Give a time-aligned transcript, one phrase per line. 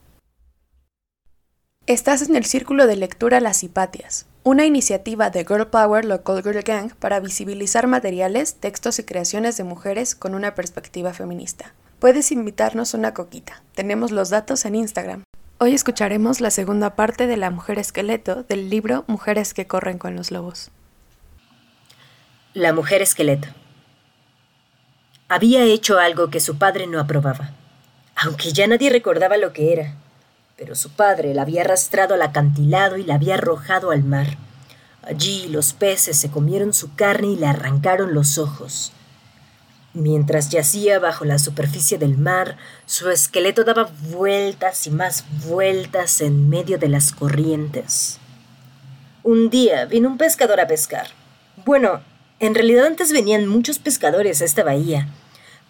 [1.86, 6.62] Estás en el círculo de lectura Las Hipatias, una iniciativa de Girl Power Local Girl
[6.62, 11.74] Gang para visibilizar materiales, textos y creaciones de mujeres con una perspectiva feminista.
[12.00, 13.64] Puedes invitarnos una coquita.
[13.76, 15.24] Tenemos los datos en Instagram.
[15.58, 20.16] Hoy escucharemos la segunda parte de La Mujer Esqueleto del libro Mujeres que corren con
[20.16, 20.72] los lobos.
[22.54, 23.50] La Mujer Esqueleto.
[25.28, 27.52] Había hecho algo que su padre no aprobaba,
[28.16, 29.98] aunque ya nadie recordaba lo que era.
[30.64, 34.38] Pero su padre la había arrastrado al acantilado y la había arrojado al mar.
[35.02, 38.94] Allí los peces se comieron su carne y le arrancaron los ojos.
[39.94, 42.56] Mientras yacía bajo la superficie del mar,
[42.86, 48.20] su esqueleto daba vueltas y más vueltas en medio de las corrientes.
[49.22, 51.08] Un día vino un pescador a pescar.
[51.66, 52.00] Bueno,
[52.40, 55.10] en realidad antes venían muchos pescadores a esta bahía,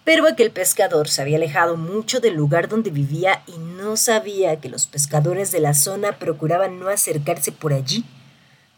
[0.04, 4.68] pero aquel pescador se había alejado mucho del lugar donde vivía y no sabía que
[4.68, 8.04] los pescadores de la zona procuraban no acercarse por allí,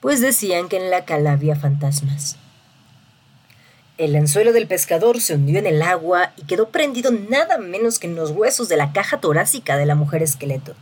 [0.01, 2.37] pues decían que en la cala había fantasmas.
[3.99, 8.07] El anzuelo del pescador se hundió en el agua y quedó prendido nada menos que
[8.07, 10.75] en los huesos de la caja torácica de la mujer esqueleto.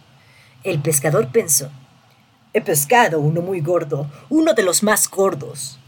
[0.64, 1.70] El pescador pensó,
[2.52, 5.78] He pescado uno muy gordo, uno de los más gordos.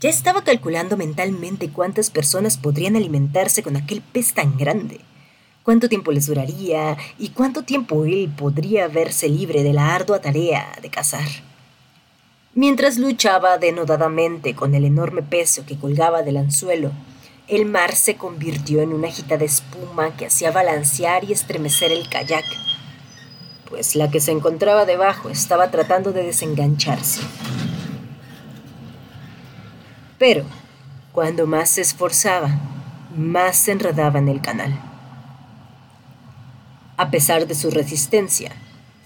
[0.00, 5.02] Ya estaba calculando mentalmente cuántas personas podrían alimentarse con aquel pez tan grande,
[5.62, 10.72] cuánto tiempo les duraría y cuánto tiempo él podría verse libre de la ardua tarea
[10.80, 11.28] de cazar.
[12.54, 16.92] Mientras luchaba denodadamente con el enorme peso que colgaba del anzuelo,
[17.46, 22.46] el mar se convirtió en una agitada espuma que hacía balancear y estremecer el kayak,
[23.68, 27.20] pues la que se encontraba debajo estaba tratando de desengancharse.
[30.20, 30.44] Pero,
[31.10, 32.50] cuando más se esforzaba,
[33.16, 34.78] más se enredaba en el canal.
[36.96, 38.52] A pesar de su resistencia,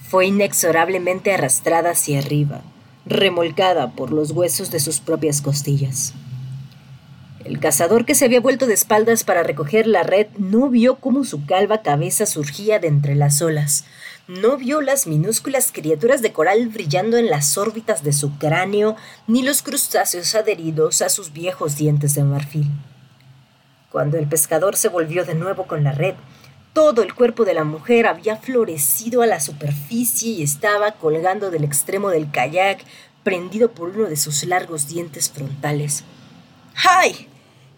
[0.03, 2.61] fue inexorablemente arrastrada hacia arriba
[3.07, 6.15] remolcada por los huesos de sus propias costillas.
[7.45, 11.25] El cazador que se había vuelto de espaldas para recoger la red no vio cómo
[11.25, 13.85] su calva cabeza surgía de entre las olas.
[14.27, 18.97] No vio las minúsculas criaturas de coral brillando en las órbitas de su cráneo,
[19.27, 22.71] ni los crustáceos adheridos a sus viejos dientes de marfil.
[23.91, 26.15] Cuando el pescador se volvió de nuevo con la red,
[26.73, 31.63] todo el cuerpo de la mujer había florecido a la superficie y estaba colgando del
[31.63, 32.83] extremo del kayak,
[33.23, 36.03] prendido por uno de sus largos dientes frontales.
[36.75, 37.29] ¡Ay!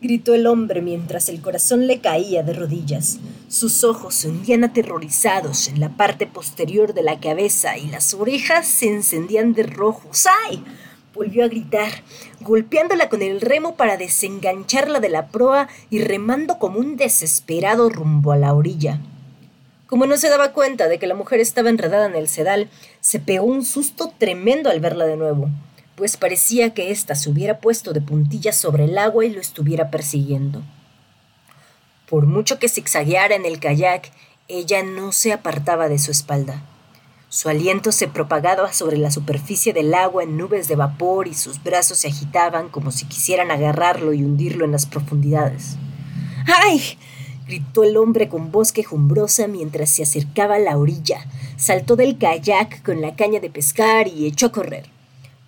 [0.07, 3.19] Gritó el hombre mientras el corazón le caía de rodillas.
[3.49, 8.69] Sus ojos se hundían aterrorizados en la parte posterior de la cabeza y las orejas
[8.69, 10.09] se encendían de rojo.
[10.49, 10.63] ¡Ay!
[11.13, 11.89] volvió a gritar,
[12.41, 18.33] golpeándola con el remo para desengancharla de la proa y remando como un desesperado rumbo
[18.33, 19.01] a la orilla.
[19.87, 22.69] Como no se daba cuenta de que la mujer estaba enredada en el sedal,
[23.01, 25.49] se pegó un susto tremendo al verla de nuevo,
[25.97, 29.91] pues parecía que ésta se hubiera puesto de puntillas sobre el agua y lo estuviera
[29.91, 30.63] persiguiendo.
[32.09, 34.13] Por mucho que zigzagueara en el kayak,
[34.47, 36.63] ella no se apartaba de su espalda.
[37.29, 41.63] Su aliento se propagaba sobre la superficie del agua en nubes de vapor y sus
[41.63, 45.77] brazos se agitaban como si quisieran agarrarlo y hundirlo en las profundidades.
[46.63, 46.99] ¡Ay!
[47.47, 51.27] gritó el hombre con voz quejumbrosa mientras se acercaba a la orilla.
[51.57, 54.96] Saltó del kayak con la caña de pescar y echó a correr.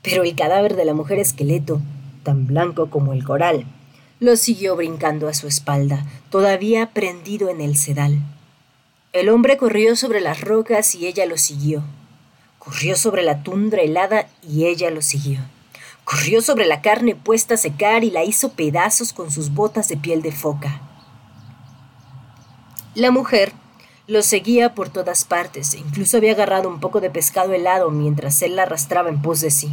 [0.02, 1.80] Pero el cadáver de la mujer esqueleto,
[2.22, 3.66] tan blanco como el coral,
[4.20, 8.20] lo siguió brincando a su espalda, todavía prendido en el sedal.
[9.12, 11.82] El hombre corrió sobre las rocas y ella lo siguió.
[12.58, 15.40] Corrió sobre la tundra helada y ella lo siguió.
[16.04, 19.96] Corrió sobre la carne puesta a secar y la hizo pedazos con sus botas de
[19.96, 20.82] piel de foca.
[22.94, 23.52] La mujer
[24.08, 28.40] lo seguía por todas partes e incluso había agarrado un poco de pescado helado mientras
[28.40, 29.70] él la arrastraba en pos de sí.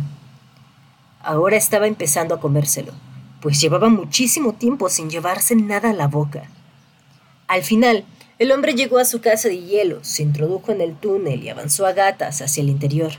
[1.22, 2.92] Ahora estaba empezando a comérselo,
[3.40, 6.50] pues llevaba muchísimo tiempo sin llevarse nada a la boca.
[7.48, 8.04] Al final,
[8.38, 11.86] el hombre llegó a su casa de hielo, se introdujo en el túnel y avanzó
[11.86, 13.14] a gatas hacia el interior.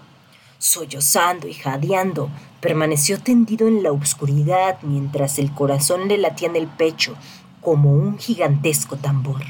[0.58, 2.28] Sollozando y jadeando,
[2.60, 7.16] permaneció tendido en la oscuridad mientras el corazón le latía en el pecho
[7.62, 9.40] como un gigantesco tambor.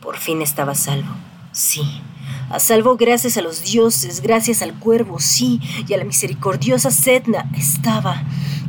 [0.00, 1.14] Por fin estaba a salvo.
[1.52, 1.82] Sí,
[2.48, 7.50] a salvo gracias a los dioses, gracias al cuervo, sí, y a la misericordiosa Setna.
[7.56, 8.22] Estaba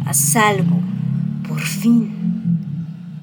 [0.05, 0.77] a salvo.
[1.47, 2.21] Por fin.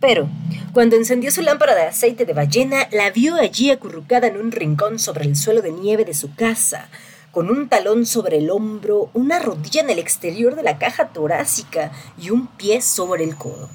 [0.01, 0.29] Pero,
[0.73, 4.99] cuando encendió su lámpara de aceite de ballena, la vio allí acurrucada en un rincón
[4.99, 6.89] sobre el suelo de nieve de su casa,
[7.31, 11.93] con un talón sobre el hombro, una rodilla en el exterior de la caja torácica
[12.17, 13.69] y un pie sobre el codo.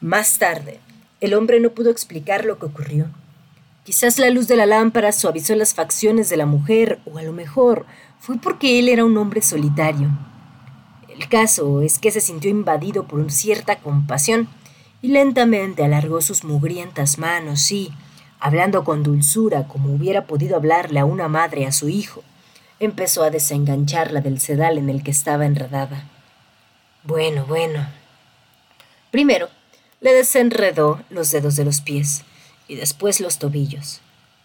[0.00, 0.80] Más tarde,
[1.20, 3.06] el hombre no pudo explicar lo que ocurrió.
[3.84, 7.34] Quizás la luz de la lámpara suavizó las facciones de la mujer, o a lo
[7.34, 7.84] mejor
[8.18, 10.08] fue porque él era un hombre solitario.
[11.10, 14.48] El caso es que se sintió invadido por cierta compasión
[15.02, 17.92] y lentamente alargó sus mugrientas manos y,
[18.40, 22.22] hablando con dulzura como hubiera podido hablarle a una madre a su hijo,
[22.80, 26.08] empezó a desengancharla del sedal en el que estaba enredada.
[27.02, 27.86] Bueno, bueno.
[29.10, 29.50] Primero,
[30.00, 32.24] le desenredó los dedos de los pies
[32.74, 34.00] y después los tobillos.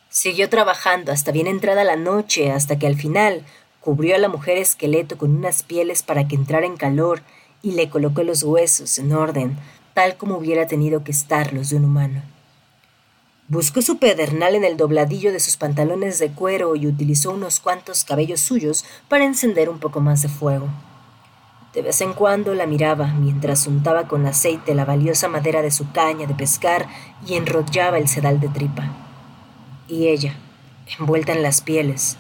[0.09, 3.43] Siguió trabajando hasta bien entrada la noche, hasta que al final
[3.81, 7.21] cubrió a la mujer esqueleto con unas pieles para que entrara en calor
[7.61, 9.57] y le colocó los huesos en orden,
[9.93, 12.21] tal como hubiera tenido que estar los de un humano.
[13.47, 18.03] Buscó su pedernal en el dobladillo de sus pantalones de cuero y utilizó unos cuantos
[18.03, 20.67] cabellos suyos para encender un poco más de fuego.
[21.73, 25.91] De vez en cuando la miraba mientras untaba con aceite la valiosa madera de su
[25.91, 26.87] caña de pescar
[27.27, 28.87] y enrollaba el sedal de tripa.
[29.87, 30.35] Y ella,
[30.99, 32.17] envuelta en las pieles,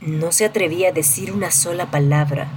[0.00, 2.48] no se atrevía a decir una sola palabra,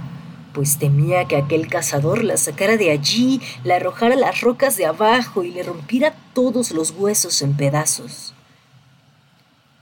[0.52, 4.86] pues temía que aquel cazador la sacara de allí, la arrojara a las rocas de
[4.86, 8.34] abajo y le rompiera todos los huesos en pedazos.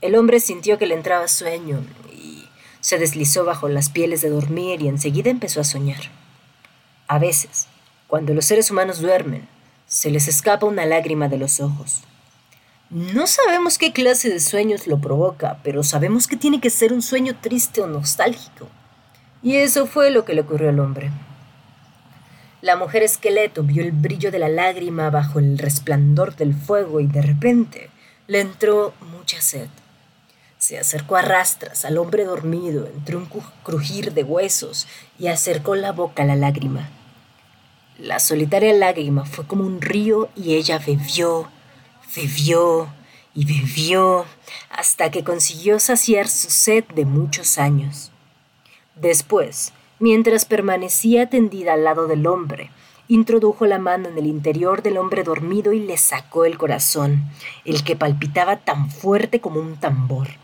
[0.01, 2.45] El hombre sintió que le entraba sueño y
[2.81, 6.24] se deslizó bajo las pieles de dormir y enseguida empezó a soñar.
[7.07, 7.67] A veces,
[8.07, 9.47] cuando los seres humanos duermen,
[9.87, 12.01] se les escapa una lágrima de los ojos.
[12.89, 17.01] No sabemos qué clase de sueños lo provoca, pero sabemos que tiene que ser un
[17.01, 18.67] sueño triste o nostálgico.
[19.43, 21.11] Y eso fue lo que le ocurrió al hombre.
[22.61, 27.05] La mujer esqueleto vio el brillo de la lágrima bajo el resplandor del fuego y
[27.05, 27.89] de repente
[28.27, 29.69] le entró mucha sed.
[30.67, 33.29] Se acercó a rastras al hombre dormido entre un
[33.61, 34.87] crujir de huesos
[35.19, 36.89] y acercó la boca a la lágrima.
[37.99, 41.51] La solitaria lágrima fue como un río y ella bebió
[42.15, 42.87] Bebió
[43.35, 44.25] y bebió
[44.71, 48.09] hasta que consiguió saciar su sed de muchos años.
[48.95, 52.71] Después, mientras permanecía tendida al lado del hombre,
[53.07, 57.29] introdujo la mano en el interior del hombre dormido y le sacó el corazón,
[57.65, 60.43] el que palpitaba tan fuerte como un tambor.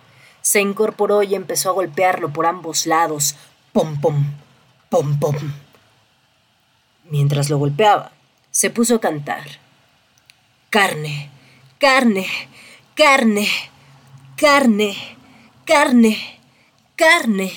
[0.52, 3.38] Se incorporó y empezó a golpearlo por ambos lados,
[3.72, 4.26] pom pom,
[4.90, 5.38] pom pom.
[7.10, 8.12] Mientras lo golpeaba,
[8.50, 9.46] se puso a cantar.
[10.70, 11.32] Carne,
[11.80, 12.28] carne,
[12.96, 13.48] carne,
[14.36, 14.94] carne,
[15.64, 16.18] carne,
[16.98, 17.54] carne.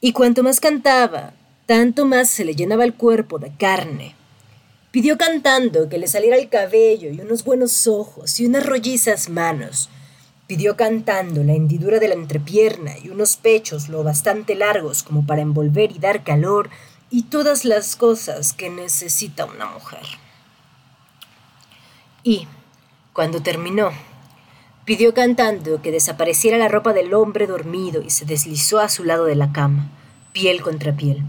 [0.00, 1.34] Y cuanto más cantaba,
[1.66, 4.14] tanto más se le llenaba el cuerpo de carne.
[4.92, 9.90] Pidió cantando que le saliera el cabello y unos buenos ojos y unas rollizas manos.
[10.50, 15.42] Pidió cantando la hendidura de la entrepierna y unos pechos lo bastante largos como para
[15.42, 16.70] envolver y dar calor
[17.08, 20.02] y todas las cosas que necesita una mujer.
[22.24, 22.48] Y,
[23.12, 23.90] cuando terminó,
[24.84, 29.26] pidió cantando que desapareciera la ropa del hombre dormido y se deslizó a su lado
[29.26, 29.88] de la cama,
[30.32, 31.22] piel contra piel.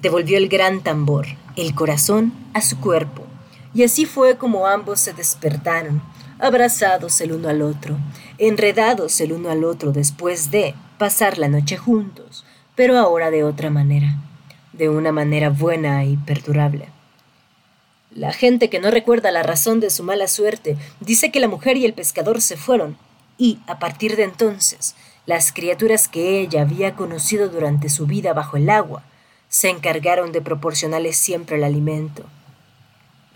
[0.00, 1.26] Devolvió el gran tambor,
[1.56, 3.24] el corazón, a su cuerpo,
[3.74, 6.00] y así fue como ambos se despertaron,
[6.38, 7.98] abrazados el uno al otro,
[8.38, 13.70] enredados el uno al otro después de pasar la noche juntos, pero ahora de otra
[13.70, 14.16] manera,
[14.72, 16.88] de una manera buena y perdurable.
[18.14, 21.76] La gente que no recuerda la razón de su mala suerte dice que la mujer
[21.76, 22.96] y el pescador se fueron,
[23.38, 28.56] y, a partir de entonces, las criaturas que ella había conocido durante su vida bajo
[28.56, 29.02] el agua
[29.48, 32.24] se encargaron de proporcionarle siempre el alimento.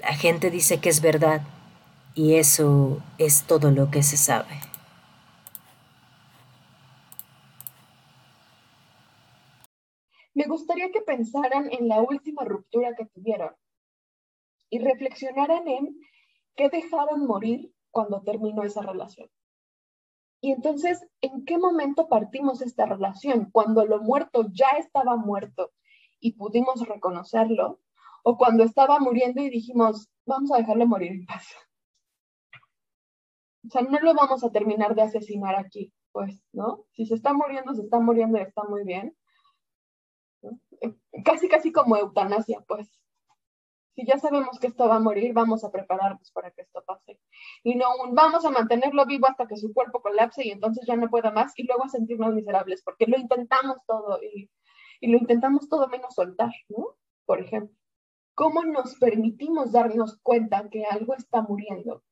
[0.01, 1.43] La gente dice que es verdad,
[2.15, 4.66] y eso es todo lo que se sabe.
[10.37, 13.57] Me gustaría que pensaran en la última ruptura que tuvieron
[14.69, 15.99] y reflexionaran en
[16.57, 19.31] qué dejaron morir cuando terminó esa relación.
[20.43, 23.51] Y entonces, ¿en qué momento partimos esta relación?
[23.51, 25.73] ¿Cuando lo muerto ya estaba muerto
[26.21, 27.81] y pudimos reconocerlo?
[28.23, 31.47] ¿O cuando estaba muriendo y dijimos, vamos a dejarlo morir en paz?
[33.65, 36.85] O sea, no lo vamos a terminar de asesinar aquí, pues, ¿no?
[36.91, 39.17] Si se está muriendo, se está muriendo y está muy bien.
[41.27, 42.89] Casi, casi como eutanasia, pues,
[43.95, 47.19] si ya sabemos que esto va a morir, vamos a prepararnos para que esto pase.
[47.65, 51.11] Y no vamos a mantenerlo vivo hasta que su cuerpo colapse y entonces ya no
[51.11, 54.51] pueda más y luego a sentirnos miserables, porque lo intentamos todo y,
[55.01, 56.97] y lo intentamos todo menos soltar, ¿no?
[57.27, 57.77] Por ejemplo.
[58.35, 62.05] cómo nos permitimos darnos cuenta que algo está muriendo.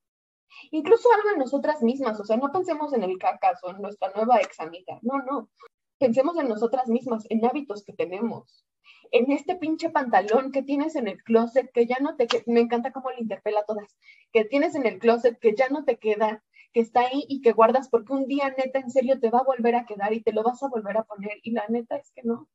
[0.70, 4.40] Incluso algo en nosotras mismas, o sea, no pensemos en el cacazo, en nuestra nueva
[4.40, 5.50] ex amiga, no, no.
[5.98, 8.64] Pensemos en nosotras mismas, en hábitos que tenemos,
[9.10, 12.60] en este pinche pantalón que tienes en el closet que ya no te queda, me
[12.60, 13.96] encanta cómo le interpela a todas,
[14.32, 17.52] que tienes en el closet que ya no te queda, que está ahí y que
[17.52, 20.32] guardas porque un día neta en serio te va a volver a quedar y te
[20.32, 22.48] lo vas a volver a poner y la neta es que no.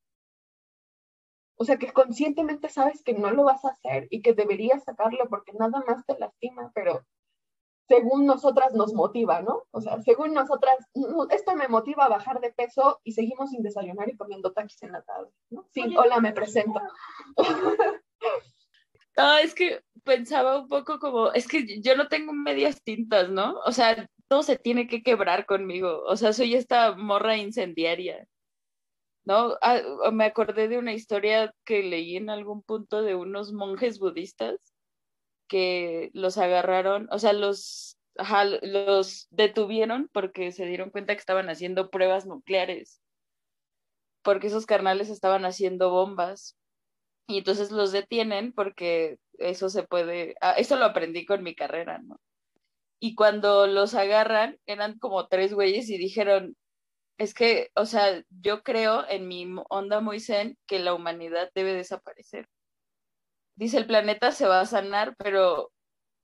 [1.55, 5.27] O sea, que conscientemente sabes que no lo vas a hacer y que deberías sacarlo
[5.29, 7.05] porque nada más te lastima, pero
[7.89, 9.63] según nosotras nos motiva, ¿no?
[9.71, 10.77] O sea, según nosotras,
[11.31, 14.91] esto me motiva a bajar de peso y seguimos sin desayunar y comiendo taquis en
[14.91, 15.67] la tarde, ¿no?
[15.73, 16.79] Sí, hola, me presento.
[19.17, 23.59] No, es que pensaba un poco como, es que yo no tengo medias tintas, ¿no?
[23.65, 26.03] O sea, todo se tiene que quebrar conmigo.
[26.05, 28.25] O sea, soy esta morra incendiaria.
[29.25, 29.57] ¿no?
[29.61, 29.81] Ah,
[30.13, 34.73] me acordé de una historia que leí en algún punto de unos monjes budistas
[35.49, 37.97] que los agarraron, o sea, los,
[38.61, 43.01] los detuvieron porque se dieron cuenta que estaban haciendo pruebas nucleares,
[44.21, 46.55] porque esos carnales estaban haciendo bombas.
[47.27, 51.99] Y entonces los detienen porque eso se puede, ah, eso lo aprendí con mi carrera,
[51.99, 52.19] ¿no?
[52.99, 56.55] Y cuando los agarran, eran como tres güeyes y dijeron,
[57.17, 61.73] es que, o sea, yo creo en mi onda muy zen que la humanidad debe
[61.73, 62.47] desaparecer.
[63.59, 65.69] Dice, el planeta se va a sanar, pero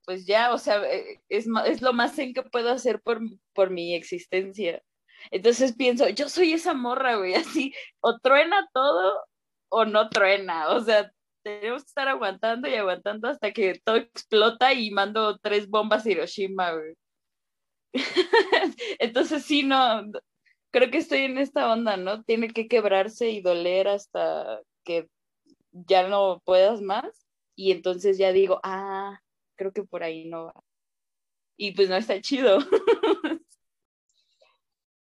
[0.06, 3.20] pues ya, o sea, eh, es, es lo más zen que puedo hacer por,
[3.52, 4.82] por mi existencia.
[5.30, 9.22] Entonces pienso, yo soy esa morra, güey, así, o truena todo
[9.68, 11.12] o no truena, o sea,
[11.42, 16.10] tenemos que estar aguantando y aguantando hasta que todo explota y mando tres bombas a
[16.10, 16.94] Hiroshima, güey.
[18.98, 20.04] Entonces sí, no,
[20.72, 22.22] creo que estoy en esta onda, ¿no?
[22.24, 25.08] Tiene que quebrarse y doler hasta que
[25.72, 27.25] ya no puedas más.
[27.56, 29.20] Y entonces ya digo, ah,
[29.56, 30.54] creo que por ahí no va.
[31.56, 32.58] Y pues no está chido.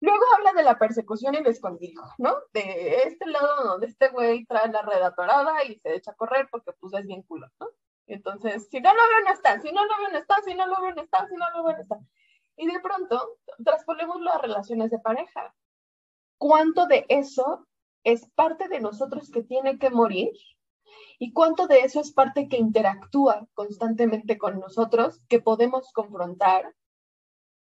[0.00, 2.36] Luego habla de la persecución y el escondido, ¿no?
[2.52, 6.48] De este lado donde este güey trae la red atorada y se echa a correr
[6.50, 7.68] porque pues es bien culo, ¿no?
[8.06, 10.66] Entonces, si no lo veo, no está, si no lo veo, no está, si no
[10.66, 11.98] lo veo, no está, si no lo veo, no está.
[12.56, 15.54] Y de pronto, transponemos las relaciones de pareja
[16.38, 17.66] cuánto de eso
[18.04, 20.30] es parte de nosotros que tiene que morir
[21.18, 26.74] y cuánto de eso es parte que interactúa constantemente con nosotros, que podemos confrontar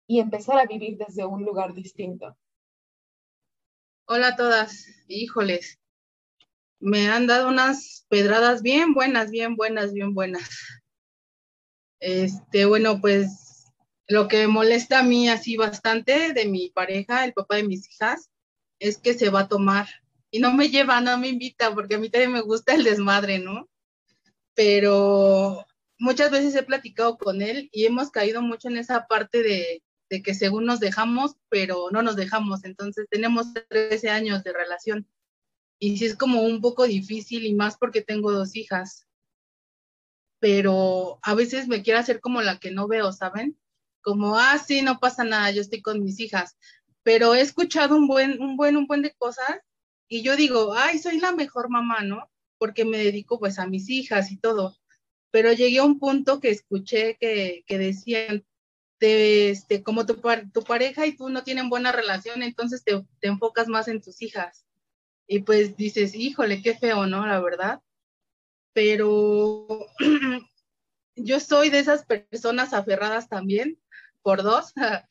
[0.06, 2.36] y empezar a vivir desde un lugar distinto.
[4.06, 5.78] Hola a todas, híjoles,
[6.78, 10.50] me han dado unas pedradas bien buenas, bien buenas, bien buenas.
[12.00, 13.72] Este, bueno, pues
[14.06, 18.28] lo que molesta a mí así bastante de mi pareja, el papá de mis hijas,
[18.78, 19.88] es que se va a tomar.
[20.34, 23.38] Y no me lleva, no me invita, porque a mí también me gusta el desmadre,
[23.38, 23.70] ¿no?
[24.54, 25.64] Pero
[25.96, 30.22] muchas veces he platicado con él y hemos caído mucho en esa parte de, de
[30.24, 32.64] que según nos dejamos, pero no nos dejamos.
[32.64, 35.06] Entonces tenemos 13 años de relación.
[35.78, 39.06] Y sí es como un poco difícil y más porque tengo dos hijas.
[40.40, 43.56] Pero a veces me quiero hacer como la que no veo, ¿saben?
[44.02, 46.56] Como, ah, sí, no pasa nada, yo estoy con mis hijas
[47.04, 49.60] pero he escuchado un buen, un buen, un buen de cosas
[50.14, 52.30] y yo digo, ay, soy la mejor mamá, ¿no?
[52.56, 54.76] Porque me dedico pues a mis hijas y todo.
[55.32, 58.46] Pero llegué a un punto que escuché que, que decían,
[59.00, 60.20] este, como tu,
[60.52, 64.22] tu pareja y tú no tienen buena relación, entonces te, te enfocas más en tus
[64.22, 64.64] hijas.
[65.26, 67.26] Y pues dices, híjole, qué feo, ¿no?
[67.26, 67.82] La verdad.
[68.72, 69.66] Pero
[71.16, 73.80] yo soy de esas personas aferradas también,
[74.22, 74.72] por dos,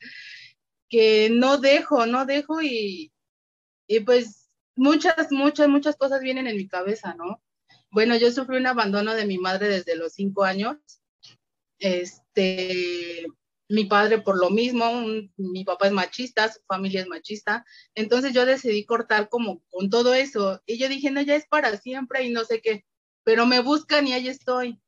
[0.88, 3.12] que no dejo, no dejo y,
[3.86, 4.43] y pues
[4.76, 7.42] muchas, muchas, muchas cosas vienen en mi cabeza, ¿no?
[7.90, 10.76] Bueno, yo sufrí un abandono de mi madre desde los cinco años.
[11.78, 13.26] Este,
[13.68, 14.90] mi padre por lo mismo,
[15.36, 17.64] mi papá es machista, su familia es machista,
[17.94, 21.76] entonces yo decidí cortar como con todo eso y yo dije, no, ya es para
[21.78, 22.84] siempre y no sé qué,
[23.24, 24.80] pero me buscan y ahí estoy,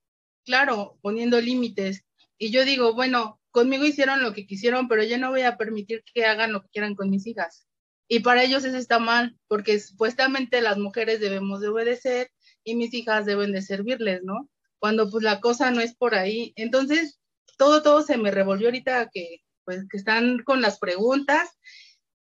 [0.45, 2.05] claro, poniendo límites.
[2.39, 6.05] Y yo digo, bueno, conmigo hicieron lo que quisieron, pero yo no voy a permitir
[6.13, 7.66] que hagan lo que quieran con mis hijas.
[8.09, 12.31] Y para ellos eso está mal, porque supuestamente las mujeres debemos de obedecer
[12.63, 14.49] y mis hijas deben de servirles, ¿no?
[14.79, 16.53] Cuando pues la cosa no es por ahí.
[16.57, 17.19] Entonces,
[17.59, 21.49] todo, todo se me revolvió ahorita que, pues, que están con las preguntas.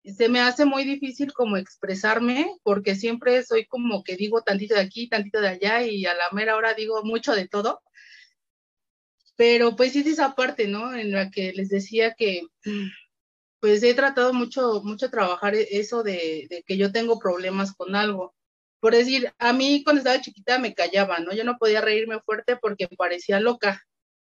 [0.04, 4.80] Se me hace muy difícil como expresarme, porque siempre soy como que digo tantito de
[4.80, 7.80] aquí, tantito de allá, y a la mera hora digo mucho de todo.
[9.36, 10.94] Pero pues es esa parte, ¿no?
[10.94, 12.42] En la que les decía que
[13.62, 18.34] pues he tratado mucho, mucho trabajar e-, eso de, que yo tengo problemas con algo.
[18.80, 21.32] por decir, a mí cuando estaba chiquita me callaba, ¿no?
[21.32, 23.82] Yo no podía reírme fuerte porque parecía loca.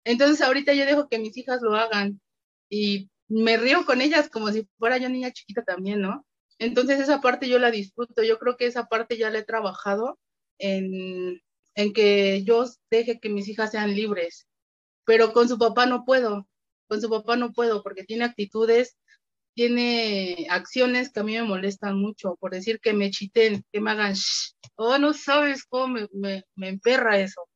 [0.05, 2.21] Entonces ahorita yo dejo que mis hijas lo hagan
[2.69, 6.25] y me río con ellas como si fuera yo niña chiquita también, ¿no?
[6.59, 10.19] Entonces esa parte yo la disfruto, yo creo que esa parte ya la he trabajado
[10.59, 11.41] en,
[11.75, 14.47] en que yo deje que mis hijas sean libres,
[15.05, 16.47] pero con su papá no puedo,
[16.87, 18.97] con su papá no puedo porque tiene actitudes
[19.53, 23.91] tiene acciones que a mí me molestan mucho, por decir que me chiten, que me
[23.91, 27.47] hagan, shh, oh, no sabes cómo me, me, me emperra eso,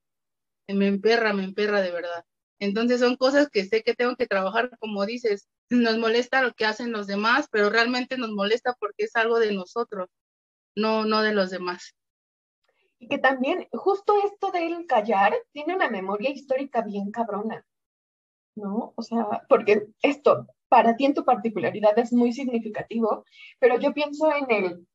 [0.68, 2.24] me emperra, me emperra de verdad.
[2.60, 6.66] Entonces son cosas que sé que tengo que trabajar, como dices, nos molesta lo que
[6.66, 10.10] hacen los demás, pero realmente nos molesta porque es algo de nosotros,
[10.76, 11.96] no, no de los demás.
[13.00, 17.64] Y que también, justo esto del callar, tiene una memoria histórica bien cabrona,
[18.56, 18.94] ¿no?
[18.96, 23.26] O sea, porque esto, para ti en tu particularidad es muy significativo,
[23.60, 24.88] pero yo pienso en el,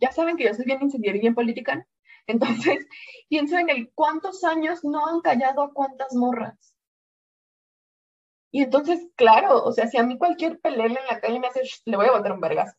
[0.00, 1.86] ya saben que yo soy bien incendiaria y bien política,
[2.26, 2.86] entonces
[3.28, 6.74] pienso en el cuántos años no han callado a cuántas morras.
[8.52, 11.60] Y entonces, claro, o sea, si a mí cualquier pelele en la calle me hace,
[11.84, 12.74] le voy a botar un vergazo.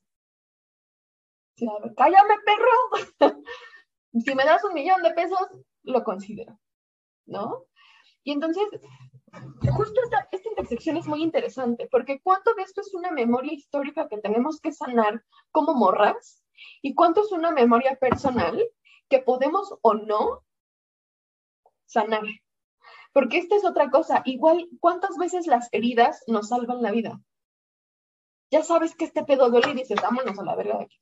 [1.96, 3.44] cállame, perro.
[4.26, 5.48] si me das un millón de pesos,
[5.84, 6.60] lo considero,
[7.28, 7.66] ¿no?
[8.24, 8.66] Y entonces,
[9.72, 14.18] justo esta, intersección es muy interesante, porque cuánto de esto es una memoria histórica que
[14.18, 16.44] tenemos que sanar como morras
[16.82, 18.64] y cuánto es una memoria personal
[19.10, 20.44] que podemos o no
[21.86, 22.24] sanar.
[23.14, 27.22] Porque esta es otra cosa, igual, ¿cuántas veces las heridas nos salvan la vida?
[28.52, 31.00] Ya sabes que este pedo duele y dices, vámonos a la verga de aquí.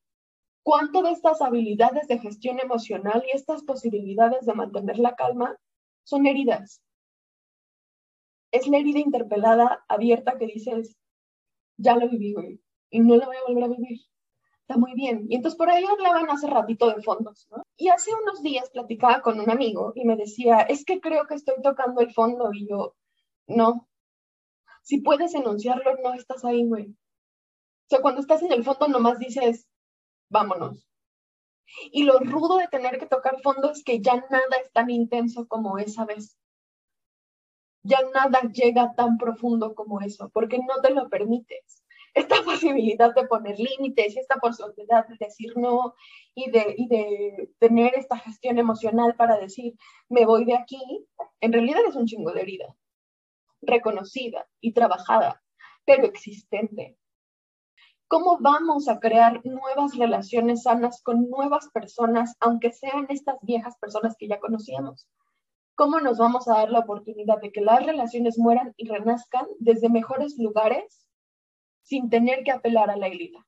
[0.64, 5.56] ¿Cuánto de estas habilidades de gestión emocional y estas posibilidades de mantener la calma
[6.04, 6.82] son heridas?
[8.56, 10.98] Es la herida interpelada abierta que dices,
[11.78, 14.00] ya lo viví, güey, y no la voy a volver a vivir.
[14.62, 15.28] Está muy bien.
[15.30, 17.64] Y entonces por ahí hablaban hace ratito de fondos, ¿no?
[17.78, 21.36] Y hace unos días platicaba con un amigo y me decía, es que creo que
[21.36, 22.96] estoy tocando el fondo y yo,
[23.48, 23.88] no.
[24.82, 26.86] Si puedes enunciarlo, no estás ahí, güey.
[26.88, 29.68] O sea, cuando estás en el fondo nomás dices,
[30.30, 30.88] vámonos.
[31.92, 35.48] Y lo rudo de tener que tocar fondo es que ya nada es tan intenso
[35.48, 36.38] como esa vez
[37.86, 41.84] ya nada llega tan profundo como eso, porque no te lo permites.
[42.16, 45.94] Esta posibilidad de poner límites y esta posibilidad de decir no
[46.34, 49.76] y de, y de tener esta gestión emocional para decir,
[50.10, 51.06] me voy de aquí,
[51.40, 52.76] en realidad es un chingo de herida,
[53.62, 55.44] reconocida y trabajada,
[55.86, 56.98] pero existente.
[58.08, 64.16] ¿Cómo vamos a crear nuevas relaciones sanas con nuevas personas, aunque sean estas viejas personas
[64.18, 65.08] que ya conocíamos?
[65.76, 69.90] ¿Cómo nos vamos a dar la oportunidad de que las relaciones mueran y renazcan desde
[69.90, 71.08] mejores lugares
[71.84, 73.40] sin tener que apelar a la élite?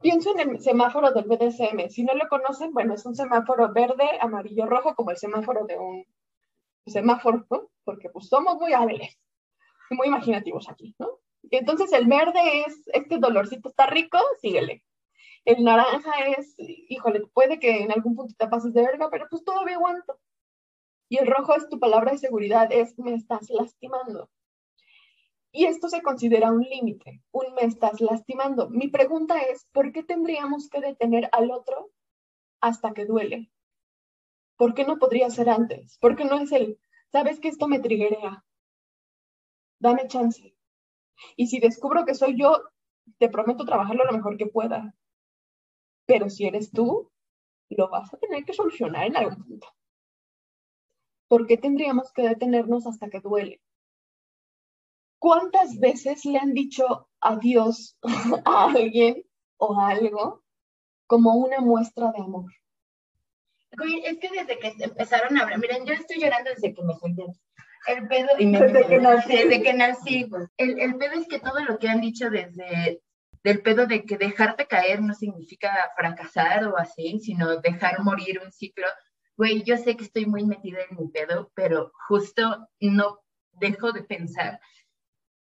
[0.00, 1.90] Pienso en el semáforo del BDSM.
[1.90, 5.78] Si no lo conocen, bueno, es un semáforo verde, amarillo, rojo, como el semáforo de
[5.78, 6.04] un
[6.86, 7.68] semáforo, ¿no?
[7.84, 9.18] Porque pues somos muy hábiles
[9.90, 11.18] muy imaginativos aquí, ¿no?
[11.50, 14.84] entonces el verde es, este dolorcito está rico, síguele.
[15.44, 19.42] El naranja es, híjole, puede que en algún punto te pases de verga, pero pues
[19.44, 20.18] todavía aguanto.
[21.08, 24.30] Y el rojo es tu palabra de seguridad, es me estás lastimando.
[25.52, 28.70] Y esto se considera un límite, un me estás lastimando.
[28.70, 31.90] Mi pregunta es, ¿por qué tendríamos que detener al otro
[32.60, 33.50] hasta que duele?
[34.56, 35.98] ¿Por qué no podría ser antes?
[35.98, 36.78] ¿Por qué no es el,
[37.10, 38.44] sabes que esto me triguea?
[39.80, 40.54] Dame chance.
[41.34, 42.62] Y si descubro que soy yo,
[43.18, 44.94] te prometo trabajarlo lo mejor que pueda.
[46.10, 47.08] Pero si eres tú,
[47.68, 49.68] lo vas a tener que solucionar en algún punto.
[51.28, 53.60] ¿Por qué tendríamos que detenernos hasta que duele?
[55.20, 57.96] ¿Cuántas veces le han dicho adiós
[58.44, 59.22] a alguien
[59.56, 60.42] o a algo
[61.06, 62.50] como una muestra de amor?
[64.04, 67.22] Es que desde que empezaron a hablar, miren, yo estoy llorando desde que me senté.
[67.86, 69.32] El pedo, desde, que nací.
[69.32, 70.48] desde que nací, pues.
[70.56, 73.00] el, el pedo es que todo lo que han dicho desde
[73.42, 78.52] del pedo de que dejarte caer no significa fracasar o así, sino dejar morir un
[78.52, 78.86] ciclo.
[79.36, 83.20] Güey, yo sé que estoy muy metida en mi pedo, pero justo no
[83.52, 84.60] dejo de pensar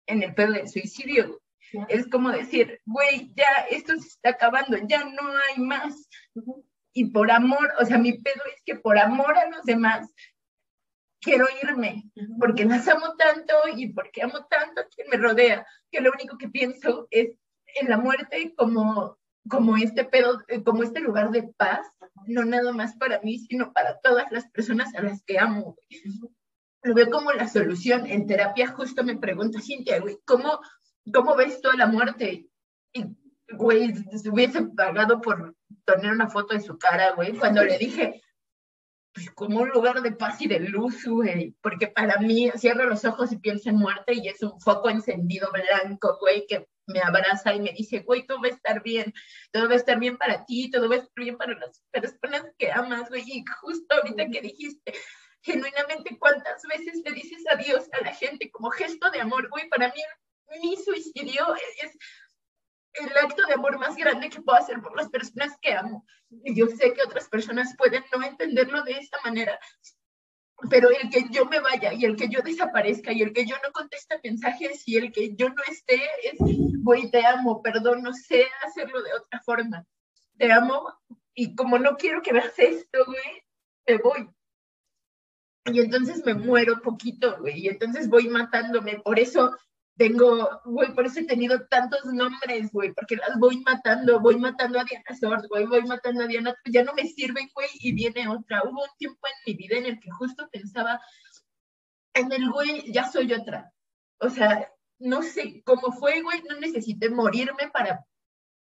[0.06, 1.42] en el pedo del suicidio.
[1.88, 6.10] Es como decir, güey, ya esto se está acabando, ya no hay más.
[6.94, 10.10] Y por amor, o sea, mi pedo es que por amor a los demás
[11.22, 12.06] quiero irme,
[12.40, 16.38] porque las amo tanto y porque amo tanto a quien me rodea, que lo único
[16.38, 17.38] que pienso es
[17.80, 19.18] en la muerte como,
[19.50, 21.88] como este pedo, como este lugar de paz,
[22.28, 25.78] no nada más para mí, sino para todas las personas a las que amo.
[26.84, 28.06] Lo veo como la solución.
[28.06, 30.60] En terapia justo me pregunta Cintia, güey, ¿cómo,
[31.14, 32.48] ¿cómo ves toda la muerte?
[32.94, 33.06] Y,
[33.54, 35.56] güey, si hubiese pagado por
[35.86, 38.22] poner una foto de su cara, güey, cuando le dije,
[39.14, 43.04] pues como un lugar de paz y de luz, güey, porque para mí cierro los
[43.06, 47.54] ojos y pienso en muerte y es un foco encendido blanco, güey, que me abraza
[47.54, 49.14] y me dice, güey, todo va a estar bien,
[49.52, 52.46] todo va a estar bien para ti, todo va a estar bien para las personas
[52.58, 54.94] que amas, güey, y justo ahorita que dijiste,
[55.42, 59.70] genuinamente, ¿cuántas veces le dices adiós a la gente como gesto de amor, güey?
[59.70, 60.02] Para mí,
[60.62, 61.96] mi suicidio es
[62.94, 66.06] el acto de amor más grande que puedo hacer por las personas que amo.
[66.30, 69.60] Y yo sé que otras personas pueden no entenderlo de esta manera,
[70.70, 73.56] pero el que yo me vaya y el que yo desaparezca y el que yo
[73.64, 76.38] no conteste mensajes y el que yo no esté es,
[76.84, 79.86] güey, te amo, perdón, no sé hacerlo de otra forma.
[80.38, 80.94] Te amo
[81.34, 83.44] y como no quiero que veas esto, güey,
[83.88, 84.30] me voy.
[85.66, 89.00] Y entonces me muero poquito, güey, y entonces voy matándome.
[89.00, 89.56] Por eso
[90.00, 94.80] tengo, güey, por eso he tenido tantos nombres, güey, porque las voy matando, voy matando
[94.80, 98.30] a Diana Sort, güey, voy matando a Diana, ya no me sirven, güey, y viene
[98.30, 98.64] otra.
[98.64, 101.02] Hubo un tiempo en mi vida en el que justo pensaba
[102.14, 103.74] en el güey, ya soy otra.
[104.22, 108.06] O sea, no sé cómo fue, güey, no necesité morirme para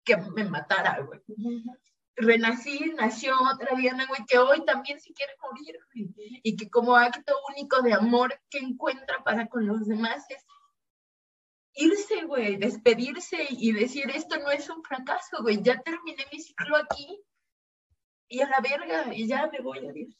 [0.05, 1.19] que me matara, güey.
[2.15, 6.41] Renací, nació otra Diana, güey, que hoy también se quiere morir, güey.
[6.43, 10.45] Y que como acto único de amor que encuentra para con los demás es
[11.75, 16.77] irse, güey, despedirse y decir, esto no es un fracaso, güey, ya terminé mi ciclo
[16.77, 17.21] aquí
[18.27, 20.17] y a la verga, y ya me voy a Dios.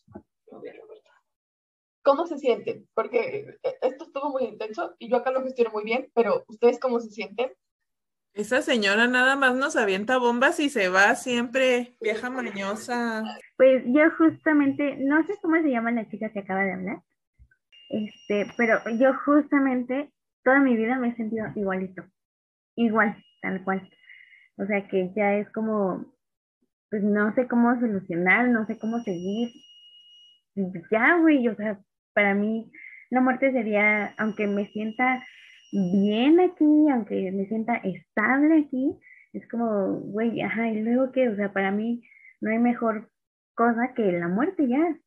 [2.04, 2.88] ¿Cómo se sienten?
[2.94, 6.80] Porque eh, esto estuvo muy intenso y yo acá lo gestiono muy bien, pero ¿ustedes
[6.80, 7.52] cómo se sienten?
[8.34, 13.24] Esa señora nada más nos avienta bombas y se va siempre, vieja mañosa.
[13.56, 17.02] Pues yo justamente, no sé cómo se llama la chica que acaba de hablar,
[17.90, 20.12] este, pero yo justamente
[20.46, 22.06] toda mi vida me he sentido igualito,
[22.76, 23.90] igual, tal cual.
[24.58, 26.06] O sea que ya es como,
[26.90, 29.50] pues no sé cómo solucionar, no sé cómo seguir.
[30.90, 31.80] Ya, güey, o sea,
[32.14, 32.72] para mí
[33.10, 35.26] la muerte sería, aunque me sienta
[35.72, 38.98] bien aquí, aunque me sienta estable aquí,
[39.34, 42.02] es como, güey, ajá, y luego que, o sea, para mí
[42.40, 43.10] no hay mejor
[43.56, 44.98] cosa que la muerte ya.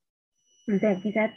[0.75, 1.31] O sea, quizás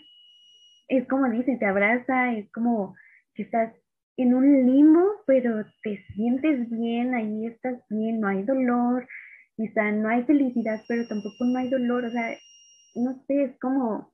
[0.89, 2.95] es como dice, te abraza, es como
[3.33, 3.73] que estás
[4.21, 9.07] en un limbo, pero te sientes bien, ahí estás bien, no hay dolor,
[9.55, 12.37] quizá no hay felicidad, pero tampoco no hay dolor, o sea,
[12.95, 14.11] no sé, es como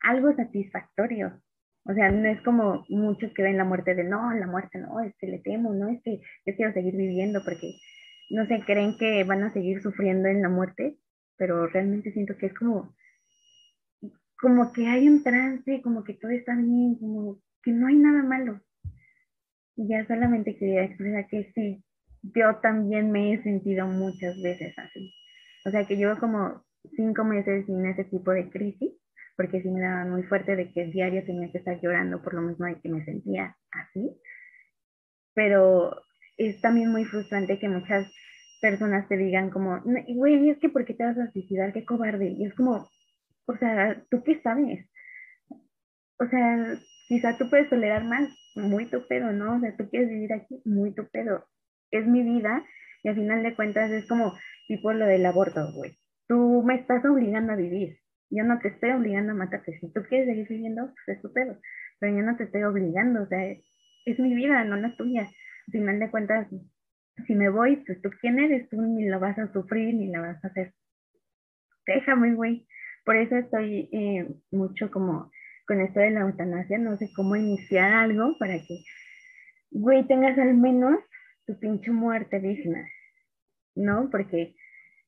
[0.00, 1.40] algo satisfactorio.
[1.84, 5.00] O sea, no es como muchos que ven la muerte de no, la muerte no,
[5.00, 7.74] es que le temo, no, es que yo quiero seguir viviendo porque,
[8.30, 10.98] no sé, creen que van a seguir sufriendo en la muerte,
[11.36, 12.94] pero realmente siento que es como,
[14.40, 18.22] como que hay un trance, como que todo está bien, como que no hay nada
[18.22, 18.60] malo
[19.86, 21.84] ya solamente quería expresar que sí,
[22.22, 25.12] yo también me he sentido muchas veces así.
[25.64, 26.64] O sea que llevo como
[26.96, 28.92] cinco meses sin ese tipo de crisis,
[29.36, 32.42] porque sí me daba muy fuerte de que diario tenía que estar llorando por lo
[32.42, 34.10] mismo de que me sentía así.
[35.34, 36.02] Pero
[36.36, 38.10] es también muy frustrante que muchas
[38.60, 41.72] personas te digan como, güey, es que ¿por qué te vas a suicidar?
[41.72, 42.30] Qué cobarde.
[42.30, 42.88] Y es como,
[43.46, 44.86] o sea, ¿tú qué sabes?
[46.18, 48.28] O sea, quizá tú puedes tolerar más,
[48.58, 49.56] muy tu pedo, ¿no?
[49.56, 51.46] O sea, tú quieres vivir aquí, muy tu pedo.
[51.90, 52.64] Es mi vida
[53.02, 54.34] y al final de cuentas es como
[54.66, 55.98] tipo lo del aborto, güey.
[56.26, 57.98] Tú me estás obligando a vivir.
[58.30, 59.78] Yo no te estoy obligando a matarte.
[59.80, 61.58] Si tú quieres seguir viviendo, pues es tu pedo.
[61.98, 63.44] Pero yo no te estoy obligando, o sea,
[64.04, 65.22] es, mi vida, no la tuya.
[65.22, 66.48] Al final de cuentas,
[67.26, 70.20] si me voy, pues tú quién eres, tú ni lo vas a sufrir ni la
[70.20, 70.74] vas a hacer.
[71.86, 72.66] Déjame, güey.
[73.04, 75.30] Por eso estoy eh, mucho como
[75.68, 78.82] con esto de la eutanasia, no sé cómo iniciar algo para que,
[79.70, 80.98] güey, tengas al menos
[81.46, 82.88] tu pinche muerte digna,
[83.76, 84.08] ¿no?
[84.10, 84.56] Porque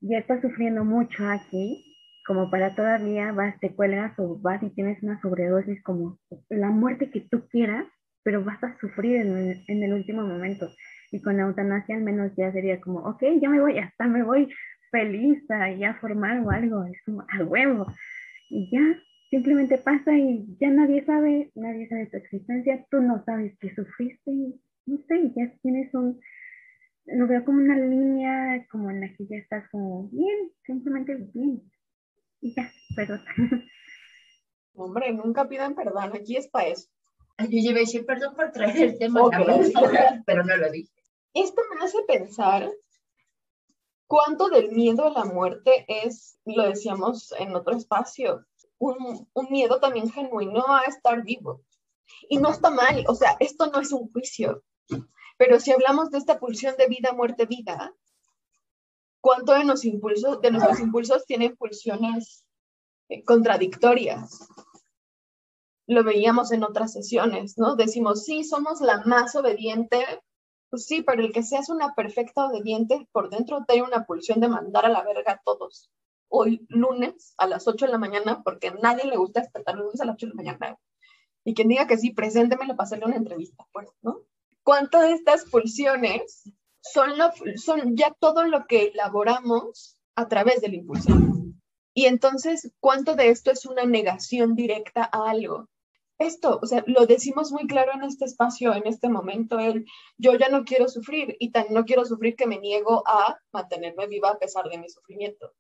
[0.03, 1.85] ya estás sufriendo mucho aquí,
[2.27, 6.19] como para todavía vas, te cuelgas o vas y tienes una sobredosis como
[6.51, 7.87] la muerte que tú quieras,
[8.23, 10.71] pero vas a sufrir en el, en el último momento.
[11.11, 14.23] Y con la eutanasia al menos ya sería como, ok, ya me voy, hasta me
[14.23, 14.53] voy
[14.91, 17.87] feliz a ya formar o algo, es a huevo.
[18.51, 23.57] Y ya, simplemente pasa y ya nadie sabe, nadie sabe tu existencia, tú no sabes
[23.59, 24.31] que sufriste,
[24.87, 26.21] no sé, ya tienes un,
[27.07, 31.63] lo veo como una línea como en la que ya estás como bien, simplemente bien,
[32.41, 33.23] y ya, perdón.
[34.75, 36.89] Hombre, nunca pidan perdón, aquí es para eso.
[37.39, 39.23] Yo iba a decir perdón por traer el tema,
[40.27, 40.93] pero no lo dije.
[41.35, 42.71] Esto me hace pensar
[44.07, 48.45] cuánto del miedo a la muerte es, lo decíamos en otro espacio,
[48.81, 51.63] un, miedo también genuino a estar vivo.
[52.29, 54.65] Y no está mal, o sea, esto no es un juicio,
[55.39, 57.95] pero si hablamos de esta pulsión de vida, muerte, vida,
[59.21, 62.45] ¿Cuánto de, impulsos, de nuestros impulsos tienen pulsiones
[63.11, 64.49] eh, contradictorias?
[65.87, 67.77] Lo veíamos en otras sesiones, ¿no?
[67.77, 70.03] Decimos, sí, somos la más obediente,
[70.71, 74.49] pues sí, pero el que seas una perfecta obediente, por dentro hay una pulsión de
[74.49, 75.91] mandar a la verga a todos.
[76.33, 80.01] Hoy, lunes, a las 8 de la mañana, porque a nadie le gusta despertar lunes
[80.01, 80.79] a las 8 de la mañana.
[81.45, 84.21] Y quien diga que sí, preséntemelo para hacerle una entrevista, pues, ¿no?
[84.63, 86.49] ¿Cuánto de estas pulsiones
[86.81, 87.15] son,
[87.57, 91.13] son ya todo lo que elaboramos a través del impulso?
[91.95, 95.69] Y entonces, ¿cuánto de esto es una negación directa a algo?
[96.19, 99.87] Esto, o sea, lo decimos muy claro en este espacio, en este momento, el
[100.19, 104.07] yo ya no quiero sufrir y tan no quiero sufrir que me niego a mantenerme
[104.07, 105.53] viva a pesar de mi sufrimiento.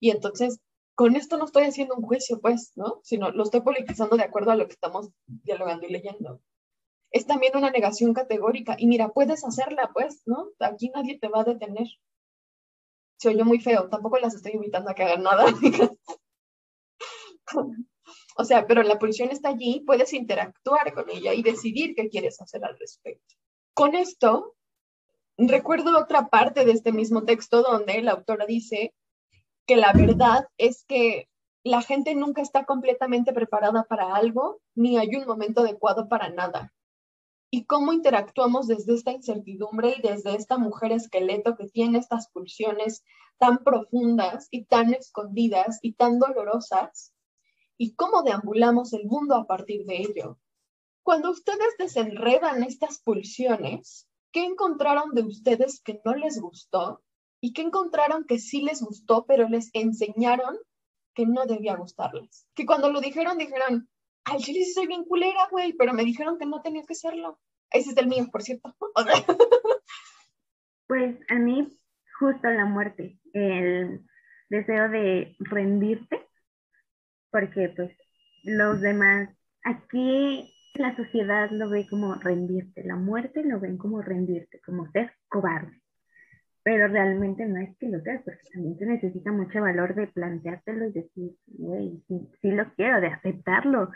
[0.00, 0.60] Y entonces,
[0.94, 3.00] con esto no estoy haciendo un juicio, pues, ¿no?
[3.04, 6.40] Sino lo estoy politizando de acuerdo a lo que estamos dialogando y leyendo.
[7.10, 8.76] Es también una negación categórica.
[8.78, 10.48] Y mira, puedes hacerla, pues, ¿no?
[10.58, 11.86] Aquí nadie te va a detener.
[13.16, 15.46] Se oyó muy feo, tampoco las estoy invitando a que hagan nada.
[18.36, 22.40] o sea, pero la pulsión está allí, puedes interactuar con ella y decidir qué quieres
[22.40, 23.34] hacer al respecto.
[23.74, 24.56] Con esto,
[25.36, 28.94] recuerdo otra parte de este mismo texto donde la autora dice
[29.68, 31.28] que la verdad es que
[31.62, 36.72] la gente nunca está completamente preparada para algo, ni hay un momento adecuado para nada.
[37.50, 43.04] Y cómo interactuamos desde esta incertidumbre y desde esta mujer esqueleto que tiene estas pulsiones
[43.36, 47.12] tan profundas y tan escondidas y tan dolorosas,
[47.76, 50.38] y cómo deambulamos el mundo a partir de ello.
[51.02, 57.02] Cuando ustedes desenredan estas pulsiones, ¿qué encontraron de ustedes que no les gustó
[57.40, 60.56] y que encontraron que sí les gustó, pero les enseñaron
[61.14, 62.46] que no debía gustarles.
[62.54, 63.88] Que cuando lo dijeron, dijeron,
[64.24, 67.38] ay, chile sí soy bien culera, güey, pero me dijeron que no tenía que serlo.
[67.70, 68.74] Ese es el mío, por cierto.
[70.86, 71.78] pues a mí,
[72.18, 74.04] justo la muerte, el
[74.48, 76.26] deseo de rendirte,
[77.30, 77.92] porque pues
[78.44, 79.28] los demás,
[79.64, 85.12] aquí la sociedad lo ve como rendirte, la muerte lo ven como rendirte, como ser
[85.28, 85.82] cobarde
[86.68, 90.84] pero realmente no es que lo seas, porque también se necesita mucho valor de planteártelo
[90.84, 92.04] y decir, güey,
[92.42, 93.90] sí, lo quiero, de aceptarlo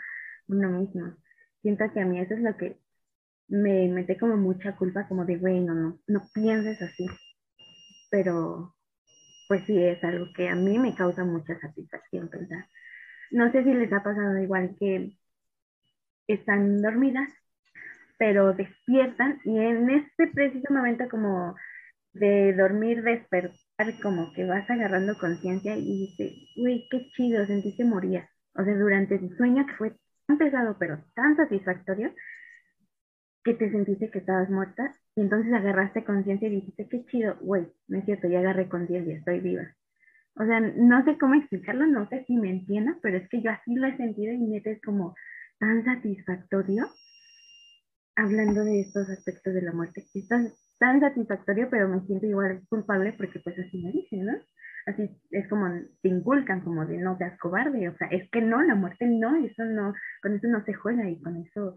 [0.47, 1.15] uno mismo.
[1.61, 2.79] Siento que a mí eso es lo que
[3.47, 7.05] me mete como mucha culpa, como de, güey, no, no, no pienses así.
[8.09, 8.73] Pero,
[9.47, 12.65] pues sí, es algo que a mí me causa mucha satisfacción pensar.
[13.29, 15.15] No sé si les ha pasado igual que
[16.27, 17.29] están dormidas,
[18.17, 21.55] pero despiertan y en este preciso momento como
[22.13, 27.85] de dormir, despertar, como que vas agarrando conciencia y dices, uy, qué chido, sentí que
[27.85, 28.29] morías.
[28.55, 29.93] O sea, durante el sueño que fue
[30.27, 32.13] tan pesado, pero tan satisfactorio,
[33.43, 37.67] que te sentiste que estabas muerta, y entonces agarraste conciencia y dijiste, qué chido, güey,
[37.87, 39.75] no es cierto, ya agarré conciencia, estoy viva.
[40.35, 43.51] O sea, no sé cómo explicarlo, no sé si me entienda, pero es que yo
[43.51, 45.15] así lo he sentido y me es como
[45.59, 46.89] tan satisfactorio
[48.15, 50.05] hablando de estos aspectos de la muerte.
[50.13, 54.33] Estás tan satisfactorio, pero me siento igual culpable porque pues así me dicen, ¿no?
[54.85, 55.67] Así es como
[56.01, 59.35] te inculcan como de no seas cobarde, o sea, es que no, la muerte no,
[59.35, 61.75] eso no, con eso no se juega y con eso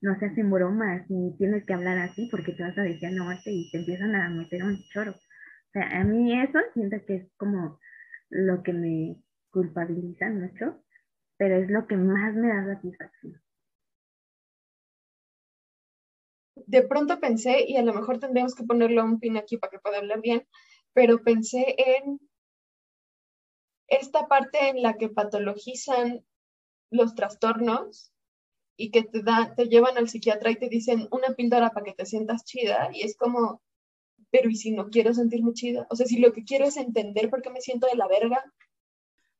[0.00, 3.24] no se hacen bromas ni tienes que hablar así porque te vas a decir no
[3.24, 5.12] muerte y te empiezan a meter un choro.
[5.12, 7.78] O sea, a mí eso siento que es como
[8.30, 9.16] lo que me
[9.50, 10.82] culpabiliza mucho,
[11.36, 13.34] pero es lo que más me da satisfacción.
[16.66, 19.78] De pronto pensé, y a lo mejor tendríamos que ponerle un pin aquí para que
[19.78, 20.46] pueda hablar bien,
[20.92, 22.20] pero pensé en
[23.88, 26.24] esta parte en la que patologizan
[26.90, 28.12] los trastornos
[28.76, 31.94] y que te, da, te llevan al psiquiatra y te dicen una píldora para que
[31.94, 33.62] te sientas chida y es como,
[34.30, 35.86] pero ¿y si no quiero sentirme chida?
[35.88, 38.42] O sea, si lo que quiero es entender por qué me siento de la verga.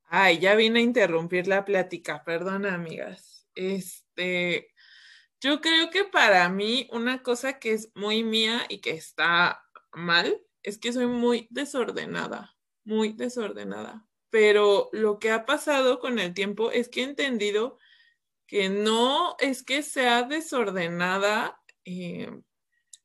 [0.04, 3.48] Ay, ya vine a interrumpir la plática, perdona amigas.
[3.54, 4.68] Este,
[5.40, 10.40] yo creo que para mí una cosa que es muy mía y que está mal
[10.62, 14.06] es que soy muy desordenada, muy desordenada.
[14.30, 17.78] Pero lo que ha pasado con el tiempo es que he entendido
[18.46, 22.30] que no es que sea desordenada, eh,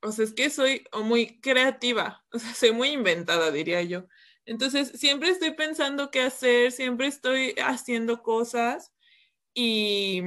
[0.02, 4.08] o sea, es que soy muy creativa, o sea, soy muy inventada, diría yo.
[4.46, 8.92] Entonces, siempre estoy pensando qué hacer, siempre estoy haciendo cosas
[9.54, 10.22] y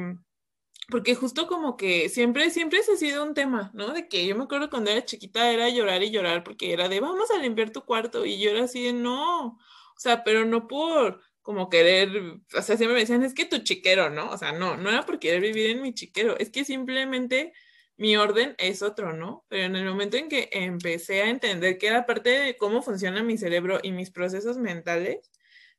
[0.90, 3.92] porque justo como que siempre, siempre ese ha sido un tema, ¿no?
[3.92, 7.00] De que yo me acuerdo cuando era chiquita era llorar y llorar porque era de
[7.00, 10.66] vamos a limpiar tu cuarto y yo era así de no, o sea, pero no
[10.68, 12.10] por como querer,
[12.54, 14.30] o sea, siempre me decían es que tu chiquero, ¿no?
[14.30, 17.52] O sea, no, no era por querer vivir en mi chiquero, es que simplemente
[17.96, 19.44] mi orden es otro, ¿no?
[19.48, 23.22] Pero en el momento en que empecé a entender que era parte de cómo funciona
[23.22, 25.30] mi cerebro y mis procesos mentales,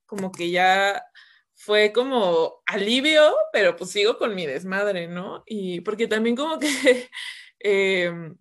[0.05, 1.03] como que ya
[1.55, 5.43] fue como alivio, pero pues sigo con mi desmadre, ¿no?
[5.45, 6.67] Y porque también como que,
[7.59, 8.37] em,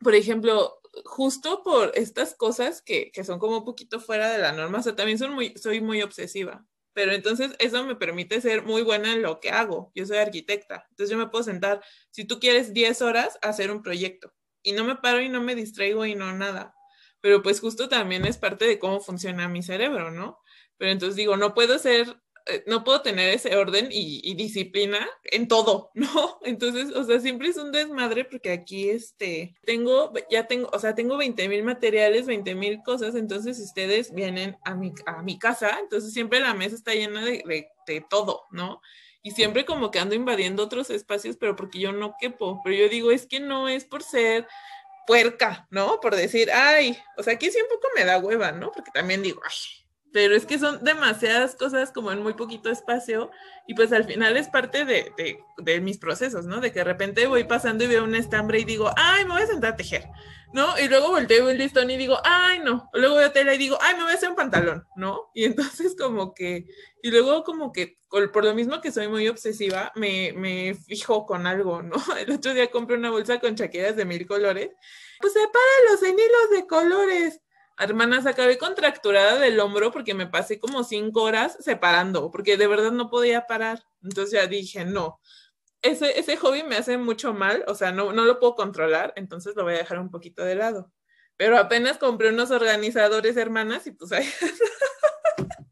[0.00, 4.52] por ejemplo, justo por estas cosas que, que, son como un poquito fuera de la
[4.52, 8.64] norma, o sea, también son muy, soy muy obsesiva, pero entonces eso me permite ser
[8.64, 9.92] muy buena en lo que hago.
[9.94, 13.82] Yo soy arquitecta, entonces yo me puedo sentar, si tú quieres 10 horas, hacer un
[13.82, 16.74] proyecto y no me paro y no me distraigo y no nada.
[17.20, 20.40] Pero pues justo también es parte de cómo funciona mi cerebro, ¿no?
[20.76, 22.21] Pero entonces digo, no puedo ser
[22.66, 26.38] no puedo tener ese orden y, disciplina en todo, ¿no?
[26.42, 30.94] Entonces, o sea, siempre es un desmadre porque aquí, este, tengo, ya tengo, o sea,
[30.94, 35.78] tengo 20 mil materiales, 20 mil cosas, entonces ustedes vienen a mi, a mi casa,
[35.80, 38.80] entonces siempre la mesa está llena de, de todo, ¿no?
[39.22, 42.88] Y siempre como que ando invadiendo otros espacios, pero porque yo no quepo, pero yo
[42.88, 44.48] digo, es que no es por ser
[45.06, 46.00] puerca, ¿no?
[46.00, 48.72] Por decir, ay, o sea, aquí sí un poco me da hueva, ¿no?
[48.72, 49.81] Porque también digo, ay,
[50.12, 53.30] pero es que son demasiadas cosas como en muy poquito espacio
[53.66, 55.12] y pues al final es parte de,
[55.58, 56.60] de, mis procesos, ¿no?
[56.60, 59.42] De que de repente voy pasando y veo un estambre y digo, ay, me voy
[59.42, 60.04] a sentar a tejer,
[60.52, 60.78] ¿no?
[60.78, 62.90] Y luego volteo el listón y digo, ay, no.
[62.92, 65.30] luego veo tela y digo, ay, me voy a hacer un pantalón, ¿no?
[65.34, 66.66] Y entonces como que,
[67.02, 71.46] y luego como que por lo mismo que soy muy obsesiva, me, me fijo con
[71.46, 71.96] algo, ¿no?
[72.18, 74.70] El otro día compré una bolsa con chaqueras de mil colores,
[75.20, 75.34] pues
[75.90, 77.40] los en hilos de colores
[77.78, 82.92] Hermanas, acabé contracturada del hombro porque me pasé como cinco horas separando, porque de verdad
[82.92, 83.82] no podía parar.
[84.02, 85.20] Entonces ya dije, no,
[85.82, 89.56] ese, ese hobby me hace mucho mal, o sea, no, no lo puedo controlar, entonces
[89.56, 90.92] lo voy a dejar un poquito de lado.
[91.36, 94.28] Pero apenas compré unos organizadores, hermanas, y pues ahí...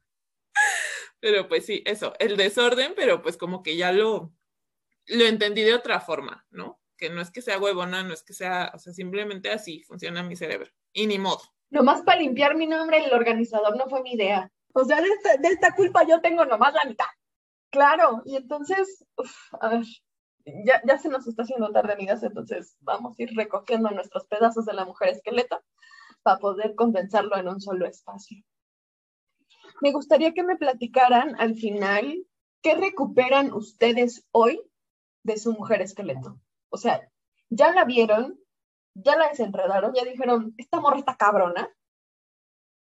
[1.20, 4.32] pero pues sí, eso, el desorden, pero pues como que ya lo,
[5.06, 6.80] lo entendí de otra forma, ¿no?
[6.96, 10.22] Que no es que sea huevona, no es que sea, o sea, simplemente así funciona
[10.22, 10.70] mi cerebro.
[10.92, 11.42] Y ni modo.
[11.70, 14.50] Nomás para limpiar mi nombre, el organizador no fue mi idea.
[14.72, 17.06] O sea, de esta, de esta culpa yo tengo nomás la mitad.
[17.70, 19.04] Claro, y entonces,
[19.60, 19.84] a ver,
[20.64, 24.66] ya, ya se nos está haciendo tarde, amigas, entonces vamos a ir recogiendo nuestros pedazos
[24.66, 25.62] de la mujer esqueleto
[26.22, 28.38] para poder condensarlo en un solo espacio.
[29.80, 32.26] Me gustaría que me platicaran al final
[32.62, 34.60] qué recuperan ustedes hoy
[35.22, 36.40] de su mujer esqueleto.
[36.70, 37.08] O sea,
[37.48, 38.39] ya la vieron,
[38.94, 41.68] ya la desenredaron, ya dijeron, esta morra está cabrona,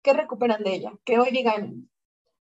[0.03, 0.91] ¿qué recuperan de ella?
[1.03, 1.89] Que hoy digan,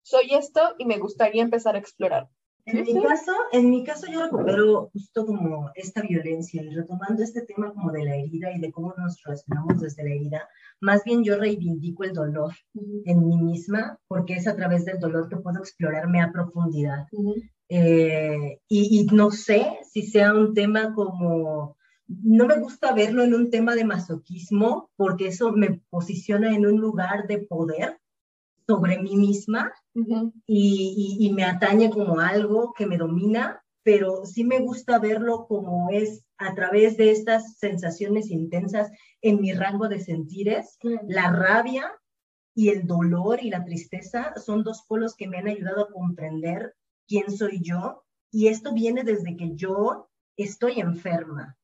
[0.02, 2.28] soy esto y me gustaría empezar a explorar.
[2.66, 7.42] En mi caso, en mi caso yo recupero justo como esta violencia y retomando este
[7.42, 10.48] tema como de la herida y de cómo nos relacionamos desde la herida,
[10.80, 15.28] más bien yo reivindico el dolor en mí misma porque es a través del dolor
[15.28, 17.06] que puedo explorarme a profundidad.
[17.68, 21.76] Eh, y, y, no sé si sea un tema como
[22.22, 26.80] no me gusta verlo en un tema de masoquismo porque eso me posiciona en un
[26.80, 28.00] lugar de poder
[28.66, 29.72] sobre mí misma
[30.46, 36.24] y, me atañe como algo que me domina, pero sí me gusta verlo como es
[36.38, 38.90] a través de estas sensaciones intensas
[39.22, 41.92] en mi rango de sentires, la rabia
[42.54, 46.74] y el dolor y la tristeza son dos polos que me han ayudado a comprender
[47.06, 51.56] quién soy yo y esto viene desde que yo estoy enferma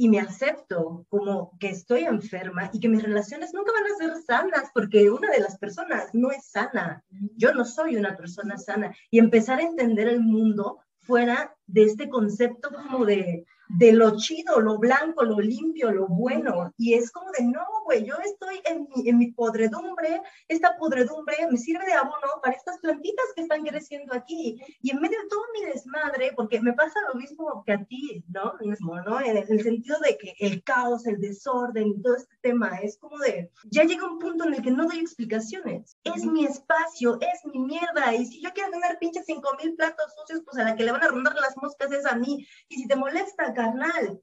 [0.00, 4.24] y me acepto como que estoy enferma y que mis relaciones nunca van a ser
[4.24, 7.04] sanas porque una de las personas no es sana.
[7.36, 8.94] Yo no soy una persona sana.
[9.10, 14.58] Y empezar a entender el mundo fuera de este concepto como de, de lo chido,
[14.58, 16.72] lo blanco, lo limpio, lo bueno.
[16.78, 21.36] Y es como de, no, güey, yo estoy en mi, en mi podredumbre, esta podredumbre
[21.50, 24.60] me sirve de abono para estas plantitas que están creciendo aquí.
[24.80, 28.24] Y en medio de todo mi desmadre, porque me pasa lo mismo que a ti,
[28.28, 28.54] ¿no?
[28.60, 29.20] Mismo, ¿no?
[29.20, 33.50] En el sentido de que el caos, el desorden todo este tema es como de,
[33.70, 35.96] ya llega un punto en el que no doy explicaciones.
[36.04, 38.14] Es mi espacio, es mi mierda.
[38.14, 40.92] Y si yo quiero tener pinches cinco mil platos sucios, pues a la que le
[40.92, 42.46] van a rondar las moscas es a mí.
[42.68, 44.20] Y si te molesta, carnal,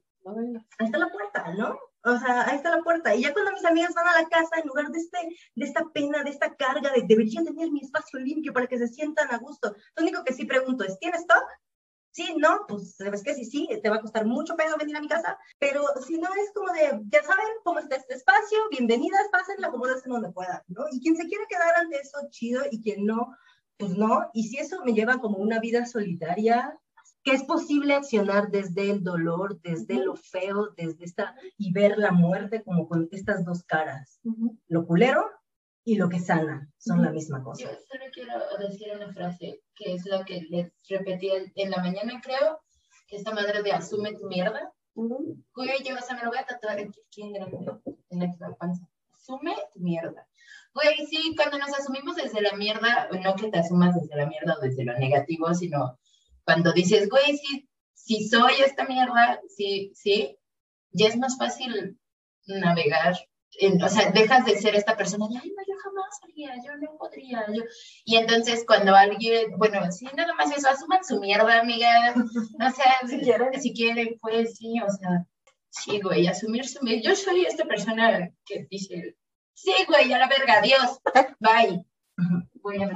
[0.78, 1.78] ahí está la puerta, ¿no?
[2.14, 3.14] O sea, ahí está la puerta.
[3.14, 5.18] Y ya cuando mis amigas van a la casa, en lugar de, este,
[5.54, 8.88] de esta pena, de esta carga, de deberían tener mi espacio limpio para que se
[8.88, 9.74] sientan a gusto.
[9.96, 11.44] Lo único que sí pregunto es, ¿tienes stock?
[12.10, 15.00] Sí, no, pues sabes que sí, sí, te va a costar mucho pedo venir a
[15.00, 19.28] mi casa, pero si no es como de, ya saben cómo está este espacio, bienvenidas,
[19.30, 20.86] pásenla, acomodarse donde puedan, ¿no?
[20.90, 23.36] Y quien se quiera quedar ante eso, chido, y quien no,
[23.76, 24.30] pues no.
[24.32, 26.76] Y si eso me lleva como una vida solitaria,
[27.22, 32.12] que es posible accionar desde el dolor, desde lo feo, desde esta, y ver la
[32.12, 34.20] muerte como con estas dos caras,
[34.68, 35.28] lo culero
[35.84, 37.64] y lo que sana, son la misma cosa.
[37.64, 42.20] Yo solo quiero decir una frase, que es la que les repetí en la mañana,
[42.22, 42.60] creo,
[43.06, 44.72] que esta madre de asume tu mierda,
[45.54, 47.56] Güey, yo, o sea, me lo voy a tatuar aquí, en, grande,
[48.10, 48.84] en la panza.
[49.14, 50.26] Asume tu mierda.
[50.74, 54.56] Güey, sí, cuando nos asumimos desde la mierda, no que te asumas desde la mierda
[54.56, 55.98] o desde lo negativo, sino
[56.48, 60.34] cuando dices, güey, sí, si soy esta mierda, sí, sí,
[60.92, 62.00] ya es más fácil
[62.46, 63.18] navegar.
[63.60, 66.74] En, o sea, dejas de ser esta persona de, ay, no, yo jamás haría, yo
[66.78, 67.62] no podría, yo.
[68.06, 72.14] Y entonces cuando alguien, bueno, sí, nada más eso, asuman su mierda, amiga.
[72.14, 75.26] O sea, si quieren, si quieren, pues sí, o sea,
[75.68, 79.16] sí, güey, asumir su Yo soy esta persona que dice,
[79.52, 80.98] sí, güey, a la verga, adiós,
[81.40, 81.84] bye.
[82.62, 82.90] Voy a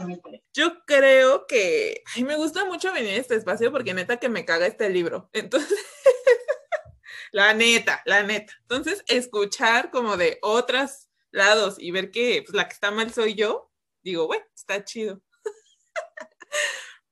[0.52, 4.44] Yo creo que, ay, me gusta mucho venir a este espacio porque neta que me
[4.44, 5.30] caga este libro.
[5.32, 5.78] Entonces,
[7.32, 8.52] la neta, la neta.
[8.62, 13.34] Entonces, escuchar como de otros lados y ver que pues, la que está mal soy
[13.34, 13.70] yo,
[14.02, 15.22] digo, bueno, está chido.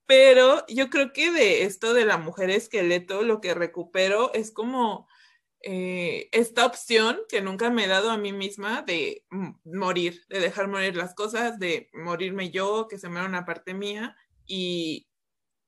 [0.07, 5.07] Pero yo creo que de esto de la mujer esqueleto, lo que recupero es como
[5.63, 9.25] eh, esta opción que nunca me he dado a mí misma de
[9.65, 14.17] morir, de dejar morir las cosas, de morirme yo, que se me una parte mía
[14.47, 15.09] y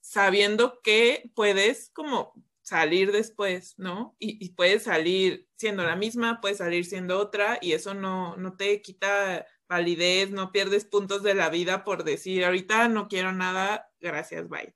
[0.01, 2.33] sabiendo que puedes como
[2.63, 4.17] salir después, ¿no?
[4.19, 8.81] Y, puedes salir siendo la misma, puedes salir siendo otra y eso no, no te
[8.83, 14.49] quita validez, no pierdes puntos de la vida por decir, ahorita no quiero nada, gracias,
[14.49, 14.75] bye,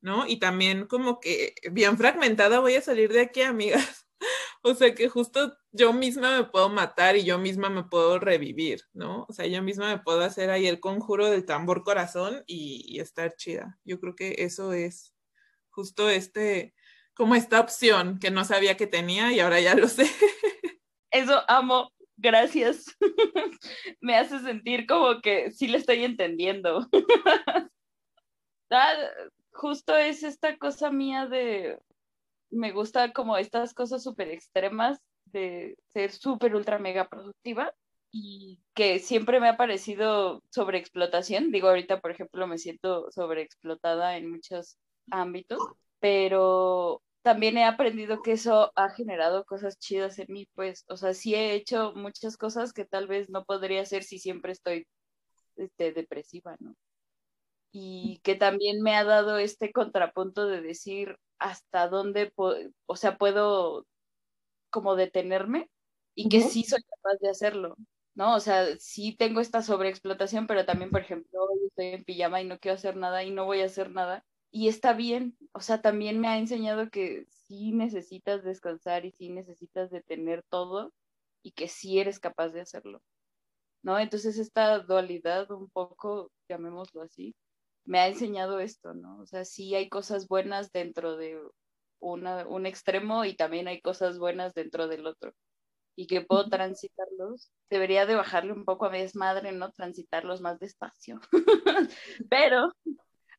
[0.00, 0.26] ¿no?
[0.26, 4.07] Y también como que bien fragmentada voy a salir de aquí, amigas.
[4.62, 8.82] O sea que justo yo misma me puedo matar y yo misma me puedo revivir,
[8.92, 9.26] ¿no?
[9.28, 13.00] O sea, yo misma me puedo hacer ahí el conjuro del tambor corazón y, y
[13.00, 13.78] estar chida.
[13.84, 15.14] Yo creo que eso es
[15.70, 16.74] justo este
[17.18, 20.04] como esta opción que no sabía que tenía y ahora ya lo sé.
[21.10, 22.96] Eso amo, gracias.
[24.00, 26.88] Me hace sentir como que sí le estoy entendiendo.
[28.70, 28.92] Ah,
[29.50, 31.78] justo es esta cosa mía de,
[32.50, 37.74] me gusta como estas cosas súper extremas de ser súper, ultra, mega productiva
[38.10, 41.50] y que siempre me ha parecido sobreexplotación.
[41.50, 44.78] Digo, ahorita, por ejemplo, me siento sobreexplotada en muchos
[45.10, 45.58] ámbitos,
[46.00, 51.12] pero también he aprendido que eso ha generado cosas chidas en mí, pues, o sea,
[51.14, 54.86] sí he hecho muchas cosas que tal vez no podría hacer si siempre estoy
[55.56, 56.74] este, depresiva, ¿no?
[57.72, 62.32] Y que también me ha dado este contrapunto de decir hasta dónde,
[62.86, 63.86] o sea, puedo
[64.70, 65.70] como detenerme
[66.14, 67.76] y que sí soy capaz de hacerlo,
[68.14, 68.34] ¿no?
[68.34, 72.46] O sea, sí tengo esta sobreexplotación, pero también, por ejemplo, hoy estoy en pijama y
[72.46, 75.82] no quiero hacer nada y no voy a hacer nada y está bien, o sea,
[75.82, 80.92] también me ha enseñado que sí necesitas descansar y sí necesitas detener todo
[81.42, 83.02] y que sí eres capaz de hacerlo,
[83.82, 83.98] ¿no?
[83.98, 87.34] Entonces esta dualidad un poco, llamémoslo así,
[87.88, 89.18] me ha enseñado esto, ¿no?
[89.20, 91.40] O sea, sí hay cosas buenas dentro de
[92.00, 95.32] una, un extremo y también hay cosas buenas dentro del otro
[95.96, 97.50] y que puedo transitarlos.
[97.70, 99.72] Debería de bajarle un poco a mi desmadre, ¿no?
[99.72, 101.18] Transitarlos más despacio.
[102.30, 102.72] Pero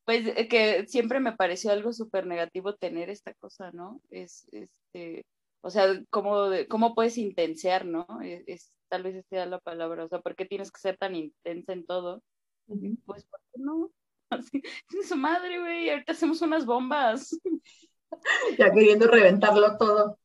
[0.03, 4.01] pues eh, que siempre me pareció algo súper negativo tener esta cosa, ¿no?
[4.09, 5.27] Es, este,
[5.61, 8.07] o sea, ¿cómo, cómo puedes intensear, ¿no?
[8.23, 11.15] E, es, tal vez sea la palabra, o sea, ¿por qué tienes que ser tan
[11.15, 12.23] intensa en todo?
[13.05, 13.91] Pues, ¿por qué no?
[14.29, 14.61] Así,
[15.07, 17.37] su madre, güey, ahorita hacemos unas bombas.
[18.57, 20.19] Ya queriendo reventarlo todo.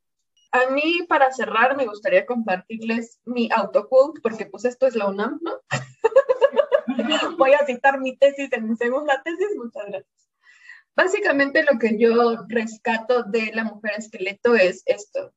[0.53, 5.41] A mí, para cerrar, me gustaría compartirles mi autoquote, porque pues esto es la UNAM,
[5.43, 5.53] ¿no?
[7.39, 10.31] Voy a citar mi tesis en mi segunda tesis, muchas gracias.
[10.97, 15.35] Básicamente lo que yo rescato de la mujer esqueleto es esto.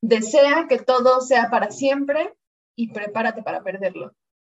[0.00, 2.34] Desea que todo sea para siempre
[2.76, 4.14] y prepárate para perderlo.